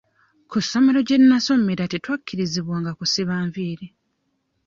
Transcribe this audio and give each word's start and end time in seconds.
Ku 0.49 0.57
ssomero 0.63 0.99
gye 1.07 1.17
nasomera 1.19 1.83
tetwakkirizibwanga 1.91 2.91
kusiba 2.99 3.35
nviiri. 3.47 3.87